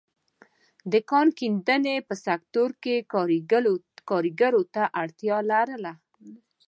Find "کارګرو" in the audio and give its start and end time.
4.09-4.63